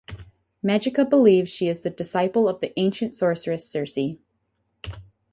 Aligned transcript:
Magica 0.65 1.07
believes 1.07 1.51
she 1.51 1.67
is 1.67 1.81
the 1.83 1.91
disciple 1.91 2.49
of 2.49 2.59
the 2.59 2.73
ancient 2.75 3.13
sorceress 3.13 3.69
Circe. 3.69 4.15